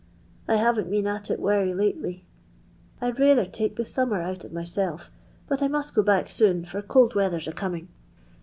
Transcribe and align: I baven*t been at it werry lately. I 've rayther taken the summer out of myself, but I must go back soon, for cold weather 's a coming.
I 0.47 0.55
baven*t 0.55 0.89
been 0.89 1.05
at 1.05 1.29
it 1.29 1.39
werry 1.39 1.75
lately. 1.75 2.25
I 2.99 3.11
've 3.11 3.19
rayther 3.19 3.45
taken 3.45 3.75
the 3.75 3.85
summer 3.85 4.19
out 4.19 4.43
of 4.43 4.51
myself, 4.51 5.11
but 5.47 5.61
I 5.61 5.67
must 5.67 5.93
go 5.93 6.01
back 6.01 6.27
soon, 6.27 6.65
for 6.65 6.81
cold 6.81 7.13
weather 7.13 7.39
's 7.39 7.47
a 7.47 7.51
coming. 7.53 7.87